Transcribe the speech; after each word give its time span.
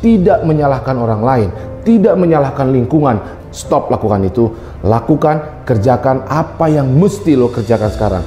tidak 0.00 0.44
menyalahkan 0.44 0.96
orang 0.96 1.22
lain, 1.24 1.48
tidak 1.86 2.14
menyalahkan 2.18 2.68
lingkungan. 2.68 3.16
Stop 3.54 3.88
lakukan 3.88 4.20
itu. 4.28 4.52
Lakukan, 4.84 5.64
kerjakan 5.64 6.28
apa 6.28 6.68
yang 6.68 6.92
mesti 6.92 7.32
lo 7.32 7.48
kerjakan 7.48 7.90
sekarang. 7.94 8.24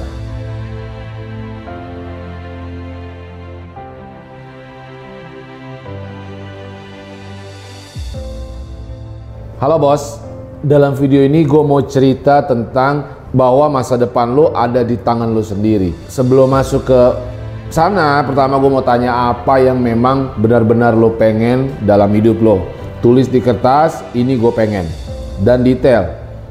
Halo 9.60 9.76
bos, 9.76 10.16
dalam 10.64 10.96
video 10.96 11.20
ini 11.20 11.44
gue 11.44 11.62
mau 11.62 11.84
cerita 11.84 12.40
tentang 12.48 13.28
bahwa 13.30 13.68
masa 13.70 13.94
depan 14.00 14.32
lo 14.32 14.56
ada 14.56 14.80
di 14.80 14.96
tangan 14.98 15.30
lo 15.30 15.44
sendiri. 15.44 15.92
Sebelum 16.08 16.50
masuk 16.50 16.88
ke 16.88 17.00
sana, 17.74 18.22
pertama 18.26 18.58
gue 18.58 18.70
mau 18.70 18.82
tanya 18.82 19.30
apa 19.30 19.62
yang 19.62 19.78
memang 19.78 20.34
benar-benar 20.38 20.94
lo 20.94 21.14
pengen 21.14 21.70
dalam 21.86 22.10
hidup 22.10 22.42
lo. 22.42 22.66
Tulis 23.00 23.30
di 23.30 23.40
kertas, 23.40 24.04
ini 24.12 24.36
gue 24.36 24.52
pengen. 24.52 24.84
Dan 25.40 25.64
detail. 25.64 26.10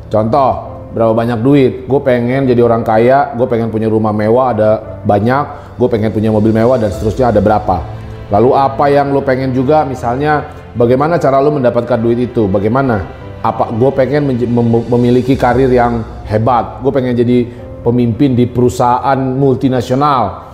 Contoh, 0.09 0.69
berapa 0.93 1.13
banyak 1.13 1.39
duit. 1.45 1.73
Gue 1.85 2.01
pengen 2.01 2.49
jadi 2.49 2.61
orang 2.65 2.81
kaya, 2.81 3.37
gue 3.37 3.45
pengen 3.45 3.69
punya 3.69 3.85
rumah 3.85 4.09
mewah 4.09 4.53
ada 4.53 4.71
banyak, 5.05 5.77
gue 5.77 5.87
pengen 5.87 6.09
punya 6.09 6.33
mobil 6.33 6.49
mewah 6.49 6.81
dan 6.81 6.89
seterusnya 6.89 7.29
ada 7.29 7.41
berapa. 7.41 7.77
Lalu 8.29 8.49
apa 8.53 8.85
yang 8.89 9.09
lo 9.09 9.25
pengen 9.25 9.53
juga 9.53 9.85
misalnya 9.85 10.53
bagaimana 10.77 11.17
cara 11.17 11.41
lo 11.41 11.49
mendapatkan 11.53 11.97
duit 11.97 12.29
itu? 12.29 12.45
Bagaimana? 12.45 13.01
Apa 13.41 13.71
gue 13.71 13.91
pengen 13.95 14.29
mem 14.29 14.67
memiliki 14.89 15.33
karir 15.33 15.71
yang 15.71 16.03
hebat. 16.27 16.83
Gue 16.83 16.91
pengen 16.93 17.17
jadi 17.17 17.47
pemimpin 17.81 18.35
di 18.37 18.45
perusahaan 18.45 19.17
multinasional. 19.17 20.48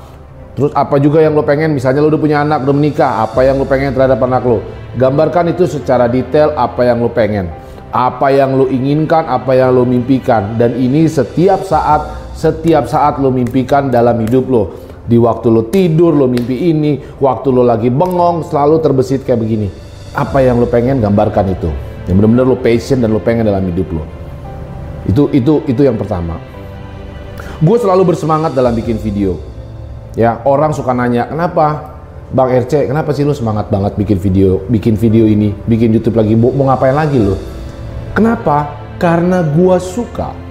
Terus 0.56 0.72
apa 0.72 0.96
juga 1.04 1.20
yang 1.20 1.36
lo 1.36 1.44
pengen? 1.44 1.76
Misalnya 1.76 2.00
lo 2.00 2.08
udah 2.08 2.22
punya 2.22 2.40
anak, 2.40 2.64
udah 2.64 2.76
menikah, 2.76 3.28
apa 3.28 3.44
yang 3.44 3.60
lo 3.60 3.68
pengen 3.68 3.92
terhadap 3.92 4.24
anak 4.24 4.44
lo? 4.48 4.64
Gambarkan 4.96 5.52
itu 5.52 5.68
secara 5.68 6.08
detail 6.08 6.56
apa 6.56 6.88
yang 6.88 7.04
lo 7.04 7.12
pengen. 7.12 7.52
Apa 7.92 8.32
yang 8.32 8.56
lo 8.56 8.72
inginkan, 8.72 9.28
apa 9.28 9.52
yang 9.52 9.76
lo 9.76 9.84
mimpikan. 9.84 10.56
Dan 10.56 10.80
ini 10.80 11.12
setiap 11.12 11.68
saat, 11.68 12.32
setiap 12.32 12.88
saat 12.88 13.20
lo 13.20 13.36
mimpikan 13.36 13.92
dalam 13.92 14.16
hidup 14.24 14.48
lo. 14.48 14.64
Di 15.04 15.20
waktu 15.20 15.52
lo 15.52 15.68
tidur, 15.68 16.16
lo 16.16 16.32
mimpi 16.32 16.72
ini. 16.72 17.04
Waktu 17.20 17.48
lo 17.52 17.68
lagi 17.68 17.92
bengong, 17.92 18.48
selalu 18.48 18.80
terbesit 18.80 19.28
kayak 19.28 19.44
begini. 19.44 19.68
Apa 20.16 20.40
yang 20.40 20.64
lo 20.64 20.72
pengen, 20.72 21.04
gambarkan 21.04 21.52
itu. 21.52 21.68
Yang 22.08 22.16
benar-benar 22.24 22.46
lo 22.48 22.58
passion 22.64 23.04
dan 23.04 23.12
lo 23.12 23.20
pengen 23.20 23.44
dalam 23.44 23.64
hidup 23.68 23.92
lo. 23.92 24.04
Itu 25.04 25.28
itu 25.36 25.68
itu 25.68 25.84
yang 25.84 26.00
pertama. 26.00 26.40
Gue 27.60 27.76
selalu 27.76 28.16
bersemangat 28.16 28.56
dalam 28.56 28.72
bikin 28.72 28.96
video. 28.96 29.55
Ya, 30.16 30.40
orang 30.48 30.72
suka 30.72 30.96
nanya, 30.96 31.28
"Kenapa 31.28 31.96
Bang 32.32 32.50
RC, 32.52 32.88
kenapa 32.88 33.12
sih 33.12 33.28
lu 33.28 33.36
semangat 33.36 33.68
banget 33.68 34.00
bikin 34.00 34.18
video, 34.18 34.64
bikin 34.72 34.96
video 34.96 35.28
ini, 35.28 35.52
bikin 35.68 35.92
YouTube 35.92 36.16
lagi, 36.16 36.34
mau, 36.40 36.56
mau 36.56 36.72
ngapain 36.72 36.96
lagi 36.96 37.20
lu?" 37.20 37.36
Kenapa? 38.16 38.80
Karena 38.96 39.44
gua 39.44 39.76
suka. 39.76 40.45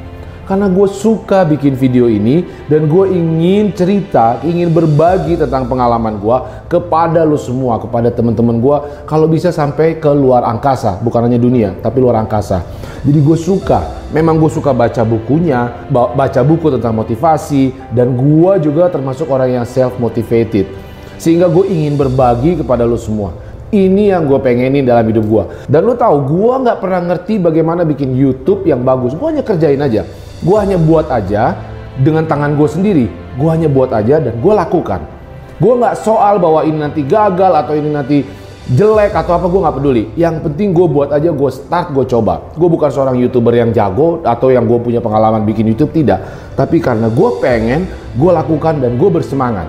Karena 0.45 0.69
gue 0.69 0.84
suka 0.92 1.41
bikin 1.48 1.73
video 1.73 2.05
ini 2.05 2.45
dan 2.69 2.85
gue 2.85 3.08
ingin 3.08 3.73
cerita, 3.73 4.45
ingin 4.45 4.68
berbagi 4.77 5.41
tentang 5.41 5.64
pengalaman 5.64 6.20
gue 6.20 6.36
kepada 6.68 7.24
lo 7.24 7.41
semua, 7.41 7.80
kepada 7.80 8.13
teman-teman 8.13 8.61
gue. 8.61 8.77
Kalau 9.08 9.24
bisa 9.24 9.48
sampai 9.48 9.96
ke 9.96 10.13
luar 10.13 10.45
angkasa, 10.45 11.01
bukan 11.01 11.33
hanya 11.33 11.41
dunia, 11.41 11.73
tapi 11.80 12.05
luar 12.05 12.20
angkasa. 12.20 12.61
Jadi 13.01 13.24
gue 13.24 13.36
suka, 13.41 14.05
memang 14.13 14.36
gue 14.36 14.52
suka 14.52 14.77
baca 14.77 15.01
bukunya, 15.01 15.89
baca 15.92 16.41
buku 16.45 16.77
tentang 16.77 16.92
motivasi, 16.92 17.92
dan 17.97 18.13
gue 18.13 18.52
juga 18.61 18.92
termasuk 18.92 19.33
orang 19.33 19.61
yang 19.61 19.64
self 19.64 19.97
motivated. 19.97 20.68
Sehingga 21.17 21.48
gue 21.48 21.73
ingin 21.73 21.97
berbagi 21.97 22.61
kepada 22.61 22.85
lo 22.85 23.01
semua. 23.01 23.33
Ini 23.73 24.13
yang 24.13 24.29
gue 24.29 24.39
pengenin 24.39 24.85
dalam 24.85 25.08
hidup 25.08 25.24
gue. 25.24 25.45
Dan 25.73 25.89
lo 25.89 25.97
tahu, 25.97 26.17
gue 26.36 26.55
nggak 26.68 26.79
pernah 26.85 27.01
ngerti 27.01 27.41
bagaimana 27.41 27.83
bikin 27.83 28.13
YouTube 28.13 28.68
yang 28.68 28.85
bagus. 28.85 29.17
Gue 29.17 29.35
hanya 29.35 29.42
kerjain 29.42 29.80
aja. 29.80 30.05
Gue 30.44 30.56
hanya 30.60 30.77
buat 30.77 31.08
aja 31.08 31.56
dengan 31.96 32.28
tangan 32.28 32.52
gue 32.55 32.68
sendiri. 32.68 33.06
Gue 33.40 33.48
hanya 33.48 33.66
buat 33.66 33.90
aja 33.96 34.20
dan 34.20 34.36
gue 34.36 34.52
lakukan. 34.52 35.00
Gue 35.56 35.74
nggak 35.80 35.96
soal 36.05 36.36
bahwa 36.36 36.62
ini 36.68 36.78
nanti 36.78 37.00
gagal 37.00 37.52
atau 37.56 37.72
ini 37.72 37.88
nanti 37.88 38.18
jelek 38.64 39.12
atau 39.12 39.40
apa 39.40 39.46
gue 39.48 39.60
nggak 39.60 39.77
peduli. 39.80 40.05
Yang 40.20 40.44
penting 40.44 40.77
gue 40.77 40.84
buat 40.84 41.08
aja, 41.16 41.32
gue 41.32 41.50
start, 41.52 41.96
gue 41.96 42.05
coba. 42.05 42.52
Gue 42.56 42.68
bukan 42.68 42.92
seorang 42.92 43.16
youtuber 43.16 43.56
yang 43.56 43.72
jago 43.72 44.20
atau 44.20 44.52
yang 44.52 44.68
gue 44.68 44.78
punya 44.84 45.00
pengalaman 45.00 45.48
bikin 45.48 45.64
YouTube 45.64 45.96
tidak. 45.96 46.20
Tapi 46.52 46.76
karena 46.76 47.08
gue 47.08 47.30
pengen, 47.40 47.88
gue 48.16 48.30
lakukan 48.30 48.84
dan 48.84 49.00
gue 49.00 49.08
bersemangat. 49.08 49.68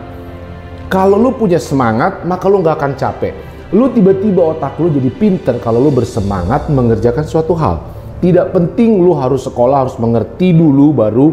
Kalau 0.92 1.16
lu 1.16 1.32
punya 1.34 1.58
semangat, 1.58 2.28
maka 2.28 2.52
lu 2.52 2.60
nggak 2.60 2.76
akan 2.76 2.94
capek. 3.00 3.34
Lu 3.74 3.90
tiba-tiba 3.90 4.54
otak 4.56 4.78
lu 4.78 4.94
jadi 4.94 5.10
pinter 5.10 5.56
kalau 5.58 5.82
lu 5.82 5.90
bersemangat 5.90 6.70
mengerjakan 6.70 7.26
suatu 7.26 7.58
hal. 7.58 7.95
Tidak 8.24 8.56
penting 8.56 9.04
lu 9.04 9.12
harus 9.16 9.44
sekolah, 9.44 9.88
harus 9.88 9.98
mengerti 10.00 10.56
dulu 10.56 10.96
baru 10.96 11.28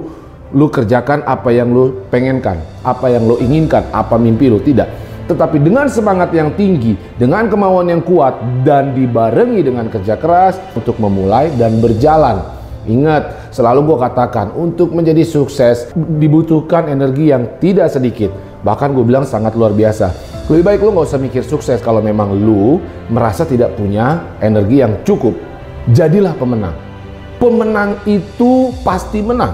lu 0.52 0.68
kerjakan 0.68 1.24
apa 1.24 1.48
yang 1.48 1.72
lu 1.72 2.04
pengenkan, 2.12 2.60
apa 2.84 3.08
yang 3.08 3.24
lu 3.24 3.40
inginkan, 3.40 3.88
apa 3.90 4.20
mimpi 4.20 4.52
lu 4.52 4.60
tidak. 4.60 4.88
Tetapi 5.24 5.62
dengan 5.62 5.88
semangat 5.88 6.34
yang 6.34 6.52
tinggi, 6.52 6.98
dengan 7.16 7.48
kemauan 7.48 7.88
yang 7.88 8.02
kuat 8.04 8.36
dan 8.66 8.92
dibarengi 8.92 9.64
dengan 9.64 9.88
kerja 9.88 10.20
keras 10.20 10.60
untuk 10.76 11.00
memulai 11.00 11.48
dan 11.56 11.80
berjalan. 11.80 12.42
Ingat, 12.82 13.54
selalu 13.54 13.94
gue 13.94 13.98
katakan 14.02 14.50
untuk 14.58 14.90
menjadi 14.90 15.22
sukses 15.22 15.94
dibutuhkan 15.94 16.90
energi 16.90 17.30
yang 17.30 17.62
tidak 17.62 17.94
sedikit. 17.94 18.34
Bahkan 18.66 18.90
gue 18.90 19.06
bilang 19.06 19.22
sangat 19.22 19.54
luar 19.54 19.70
biasa. 19.70 20.10
Lebih 20.50 20.66
baik 20.66 20.80
lu 20.82 20.90
gak 20.98 21.06
usah 21.06 21.22
mikir 21.22 21.46
sukses 21.46 21.78
kalau 21.78 22.02
memang 22.02 22.34
lu 22.34 22.82
merasa 23.06 23.46
tidak 23.46 23.78
punya 23.78 24.34
energi 24.42 24.82
yang 24.82 25.06
cukup 25.06 25.51
jadilah 25.90 26.36
pemenang. 26.38 26.74
Pemenang 27.42 27.98
itu 28.06 28.70
pasti 28.86 29.18
menang. 29.18 29.50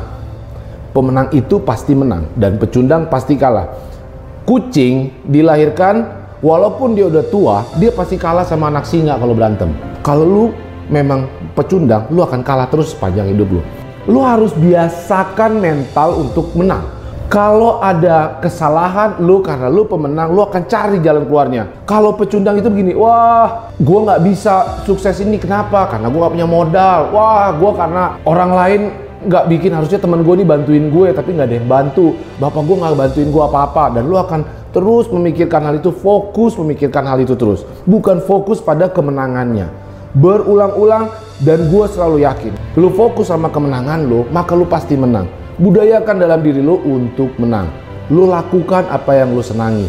Pemenang 0.93 1.33
itu 1.33 1.57
pasti 1.65 1.97
menang 1.97 2.29
dan 2.37 2.61
pecundang 2.61 3.09
pasti 3.09 3.39
kalah. 3.39 3.71
Kucing 4.45 5.25
dilahirkan 5.25 6.05
walaupun 6.45 6.93
dia 6.93 7.09
udah 7.09 7.25
tua, 7.33 7.57
dia 7.81 7.89
pasti 7.93 8.21
kalah 8.21 8.45
sama 8.45 8.69
anak 8.69 8.85
singa 8.85 9.17
kalau 9.17 9.33
berantem. 9.33 9.73
Kalau 10.05 10.25
lu 10.25 10.45
memang 10.93 11.29
pecundang, 11.57 12.09
lu 12.13 12.21
akan 12.21 12.45
kalah 12.45 12.69
terus 12.69 12.93
sepanjang 12.93 13.33
hidup 13.33 13.49
lu. 13.49 13.63
Lu 14.09 14.25
harus 14.25 14.53
biasakan 14.57 15.61
mental 15.61 16.17
untuk 16.17 16.53
menang 16.57 16.98
kalau 17.29 17.77
ada 17.85 18.41
kesalahan 18.41 19.21
lu 19.21 19.45
karena 19.45 19.69
lu 19.69 19.85
pemenang, 19.85 20.33
lu 20.33 20.41
akan 20.41 20.65
cari 20.65 20.97
jalan 21.05 21.29
keluarnya. 21.29 21.85
Kalau 21.85 22.17
pecundang 22.17 22.57
itu 22.57 22.73
begini, 22.73 22.97
wah, 22.97 23.69
gua 23.77 23.99
nggak 24.09 24.21
bisa 24.25 24.85
sukses 24.89 25.21
ini. 25.21 25.37
Kenapa? 25.37 25.93
Karena 25.93 26.09
gua 26.09 26.27
nggak 26.27 26.35
punya 26.41 26.49
modal. 26.49 27.01
Wah, 27.13 27.53
gua 27.53 27.73
karena 27.77 28.03
orang 28.25 28.51
lain 28.57 28.81
nggak 29.29 29.45
bikin. 29.45 29.77
Harusnya 29.77 30.01
teman 30.01 30.25
gue 30.25 30.35
nih 30.41 30.49
bantuin 30.49 30.89
gue 30.89 31.09
tapi 31.13 31.37
nggak 31.37 31.49
ada 31.53 31.57
yang 31.61 31.69
bantu. 31.69 32.17
Bapak 32.41 32.63
gue 32.65 32.77
nggak 32.81 32.97
bantuin 32.97 33.29
gue 33.29 33.43
apa-apa. 33.45 33.85
Dan 33.93 34.09
lu 34.09 34.17
akan 34.17 34.41
terus 34.73 35.11
memikirkan 35.13 35.69
hal 35.69 35.77
itu 35.77 35.93
fokus 35.93 36.57
memikirkan 36.57 37.05
hal 37.05 37.21
itu 37.21 37.37
terus. 37.37 37.67
Bukan 37.85 38.25
fokus 38.25 38.65
pada 38.65 38.89
kemenangannya. 38.89 39.69
Berulang-ulang 40.17 41.13
dan 41.39 41.71
gue 41.71 41.85
selalu 41.87 42.27
yakin 42.27 42.53
lu 42.75 42.91
fokus 42.91 43.31
sama 43.31 43.47
kemenangan 43.47 44.03
lu 44.03 44.27
maka 44.35 44.59
lu 44.59 44.67
pasti 44.67 44.99
menang 44.99 45.31
budayakan 45.59 46.17
dalam 46.23 46.41
diri 46.41 46.63
lo 46.63 46.79
untuk 46.81 47.35
menang. 47.37 47.69
Lo 48.09 48.25
lakukan 48.25 48.89
apa 48.89 49.21
yang 49.21 49.35
lo 49.37 49.43
senangi. 49.45 49.85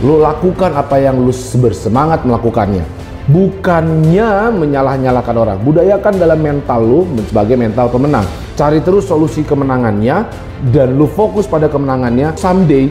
Lo 0.00 0.22
lakukan 0.22 0.72
apa 0.72 0.96
yang 1.02 1.20
lo 1.20 1.34
bersemangat 1.34 2.24
melakukannya. 2.24 2.86
Bukannya 3.28 4.56
menyalah-nyalahkan 4.56 5.36
orang. 5.36 5.58
Budayakan 5.60 6.16
dalam 6.16 6.40
mental 6.40 6.80
lo 6.80 7.00
sebagai 7.28 7.60
mental 7.60 7.92
pemenang. 7.92 8.24
Cari 8.56 8.80
terus 8.80 9.04
solusi 9.04 9.44
kemenangannya 9.44 10.24
dan 10.72 10.96
lo 10.96 11.04
fokus 11.04 11.44
pada 11.44 11.68
kemenangannya. 11.68 12.32
Someday, 12.40 12.88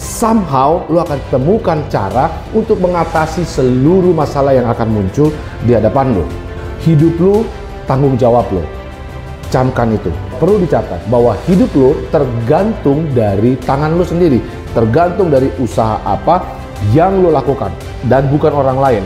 somehow 0.00 0.88
lo 0.88 1.04
akan 1.04 1.20
temukan 1.28 1.78
cara 1.92 2.32
untuk 2.56 2.80
mengatasi 2.80 3.44
seluruh 3.44 4.16
masalah 4.16 4.56
yang 4.56 4.64
akan 4.72 4.88
muncul 4.88 5.28
di 5.68 5.76
hadapan 5.76 6.16
lo. 6.16 6.24
Hidup 6.80 7.14
lo 7.20 7.44
tanggung 7.84 8.16
jawab 8.16 8.48
lo 8.56 8.64
camkan 9.54 9.94
itu. 9.94 10.10
Perlu 10.44 10.60
dicatat 10.60 11.08
bahwa 11.08 11.32
hidup 11.48 11.72
lo 11.72 11.96
tergantung 12.12 13.08
dari 13.16 13.56
tangan 13.64 13.96
lo 13.96 14.04
sendiri, 14.04 14.44
tergantung 14.76 15.32
dari 15.32 15.48
usaha 15.56 15.96
apa 16.04 16.44
yang 16.92 17.24
lo 17.24 17.32
lakukan 17.32 17.72
dan 18.12 18.28
bukan 18.28 18.52
orang 18.52 18.76
lain. 18.76 19.04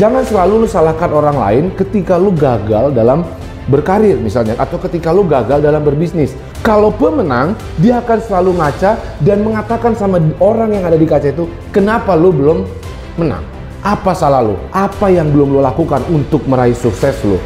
Jangan 0.00 0.24
selalu 0.24 0.64
lu 0.64 0.68
salahkan 0.72 1.12
orang 1.12 1.36
lain 1.36 1.64
ketika 1.76 2.16
lu 2.16 2.32
gagal 2.32 2.96
dalam 2.96 3.28
berkarir 3.68 4.16
misalnya 4.16 4.56
atau 4.56 4.80
ketika 4.80 5.12
lu 5.12 5.28
gagal 5.28 5.60
dalam 5.60 5.84
berbisnis. 5.84 6.32
Kalau 6.64 6.88
pemenang, 6.88 7.60
dia 7.76 8.00
akan 8.00 8.16
selalu 8.24 8.56
ngaca 8.56 9.20
dan 9.20 9.44
mengatakan 9.44 9.92
sama 9.92 10.16
orang 10.40 10.80
yang 10.80 10.88
ada 10.88 10.96
di 10.96 11.04
kaca 11.04 11.28
itu, 11.28 11.44
"Kenapa 11.76 12.16
lu 12.16 12.32
belum 12.32 12.64
menang? 13.20 13.44
Apa 13.84 14.16
salah 14.16 14.40
lu? 14.40 14.56
Apa 14.72 15.12
yang 15.12 15.28
belum 15.28 15.52
lu 15.52 15.60
lakukan 15.60 16.00
untuk 16.08 16.40
meraih 16.48 16.72
sukses 16.72 17.20
lu?" 17.20 17.36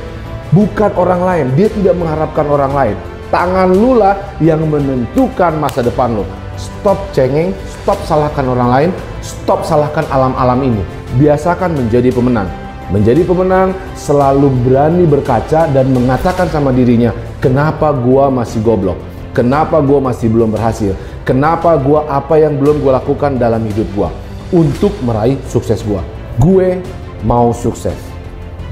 Bukan 0.55 0.95
orang 0.95 1.27
lain, 1.27 1.47
dia 1.59 1.67
tidak 1.67 1.99
mengharapkan 1.99 2.47
orang 2.47 2.71
lain. 2.71 2.99
Tangan 3.35 3.67
lu 3.75 3.99
lah 3.99 4.15
yang 4.39 4.63
menentukan 4.63 5.59
masa 5.59 5.83
depan 5.83 6.15
lu. 6.15 6.23
Stop 6.55 7.03
cengeng, 7.11 7.51
stop 7.67 7.99
salahkan 8.07 8.47
orang 8.47 8.69
lain, 8.71 8.91
stop 9.27 9.67
salahkan 9.67 10.07
alam-alam 10.07 10.63
ini. 10.63 10.79
Biasakan 11.19 11.75
menjadi 11.75 12.15
pemenang. 12.15 12.47
Menjadi 12.95 13.27
pemenang 13.27 13.75
selalu 13.99 14.55
berani 14.63 15.03
berkaca 15.03 15.67
dan 15.67 15.91
mengatakan 15.91 16.47
sama 16.47 16.71
dirinya, 16.71 17.11
kenapa 17.43 17.91
gua 17.91 18.31
masih 18.31 18.63
goblok? 18.63 19.03
Kenapa 19.35 19.83
gua 19.83 19.99
masih 19.99 20.31
belum 20.31 20.55
berhasil? 20.55 20.95
Kenapa 21.27 21.75
gua 21.75 22.07
apa 22.07 22.39
yang 22.39 22.55
belum 22.55 22.87
gua 22.87 23.03
lakukan 23.03 23.35
dalam 23.35 23.67
hidup 23.67 23.91
gua 23.99 24.15
untuk 24.55 24.95
meraih 25.03 25.43
sukses 25.51 25.83
gua? 25.83 26.07
Gue 26.39 26.79
mau 27.27 27.51
sukses. 27.51 27.99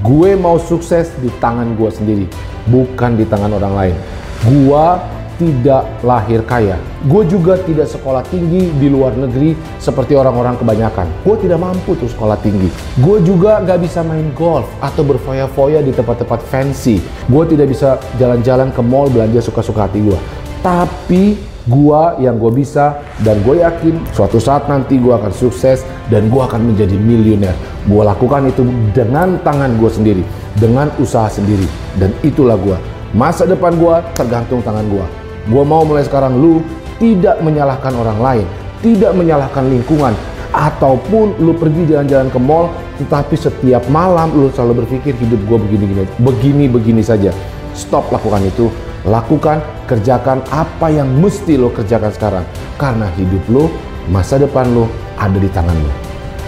Gue 0.03 0.39
mau 0.39 0.55
sukses 0.55 1.11
di 1.19 1.31
tangan 1.39 1.79
gue 1.79 1.87
sendiri, 1.87 2.25
bukan 2.67 3.15
di 3.15 3.23
tangan 3.23 3.55
orang 3.55 3.73
lain. 3.75 3.95
Gua 4.43 4.99
tidak 5.37 5.83
lahir 6.05 6.45
kaya. 6.45 6.77
Gue 7.09 7.25
juga 7.25 7.57
tidak 7.59 7.89
sekolah 7.89 8.21
tinggi 8.29 8.69
di 8.77 8.87
luar 8.87 9.17
negeri 9.17 9.57
seperti 9.81 10.13
orang-orang 10.13 10.55
kebanyakan. 10.61 11.09
Gue 11.25 11.35
tidak 11.41 11.59
mampu 11.59 11.97
tuh 11.97 12.09
sekolah 12.09 12.37
tinggi. 12.39 12.69
Gue 13.01 13.19
juga 13.25 13.59
gak 13.65 13.81
bisa 13.81 14.05
main 14.05 14.29
golf 14.37 14.69
atau 14.79 15.01
berfoya-foya 15.03 15.81
di 15.81 15.91
tempat-tempat 15.91 16.39
fancy. 16.47 17.01
Gue 17.27 17.43
tidak 17.49 17.73
bisa 17.73 17.97
jalan-jalan 18.21 18.69
ke 18.71 18.81
mall 18.85 19.09
belanja 19.09 19.41
suka-suka 19.43 19.89
hati 19.89 19.99
gue. 20.05 20.19
Tapi 20.63 21.35
gue 21.63 22.03
yang 22.19 22.35
gue 22.39 22.51
bisa 22.51 22.99
dan 23.23 23.39
gue 23.43 23.63
yakin 23.63 23.95
suatu 24.11 24.35
saat 24.39 24.67
nanti 24.67 24.99
gue 24.99 25.11
akan 25.11 25.31
sukses 25.31 25.83
dan 26.11 26.27
gue 26.27 26.39
akan 26.39 26.71
menjadi 26.71 26.95
miliuner. 26.95 27.55
Gue 27.83 28.03
lakukan 28.05 28.47
itu 28.47 28.63
dengan 28.95 29.39
tangan 29.43 29.75
gue 29.75 29.91
sendiri, 29.91 30.23
dengan 30.55 30.87
usaha 31.03 31.27
sendiri. 31.27 31.67
Dan 31.99 32.15
itulah 32.23 32.55
gue. 32.55 33.02
Masa 33.13 33.45
depan 33.45 33.77
gue 33.77 33.95
tergantung 34.17 34.65
tangan 34.65 34.89
gue. 34.89 35.05
Gue 35.45 35.61
mau 35.61 35.85
mulai 35.85 36.01
sekarang 36.01 36.33
lu 36.33 36.65
tidak 36.97 37.37
menyalahkan 37.45 37.93
orang 37.93 38.17
lain, 38.17 38.45
tidak 38.81 39.13
menyalahkan 39.13 39.69
lingkungan, 39.69 40.17
ataupun 40.49 41.37
lu 41.37 41.53
pergi 41.53 41.93
jalan-jalan 41.93 42.29
ke 42.33 42.39
mall, 42.41 42.73
tetapi 42.97 43.37
setiap 43.37 43.85
malam 43.89 44.33
lu 44.33 44.49
selalu 44.53 44.85
berpikir 44.85 45.13
hidup 45.17 45.41
gue 45.45 45.57
begini-gini, 45.61 46.03
begini-begini 46.21 47.03
saja. 47.05 47.29
Stop 47.77 48.09
lakukan 48.09 48.41
itu, 48.45 48.69
lakukan, 49.05 49.61
kerjakan 49.85 50.41
apa 50.53 50.89
yang 50.89 51.09
mesti 51.09 51.53
lo 51.53 51.69
kerjakan 51.69 52.09
sekarang. 52.13 52.45
Karena 52.81 53.09
hidup 53.13 53.43
lo, 53.49 53.69
masa 54.09 54.41
depan 54.41 54.73
lo 54.73 54.89
ada 55.21 55.37
di 55.37 55.49
tangan 55.53 55.77
lo. 55.77 55.91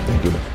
Thank 0.06 0.30
you. 0.30 0.55